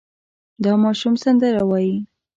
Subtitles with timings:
[0.63, 1.97] دا ماشوم سندره وايي.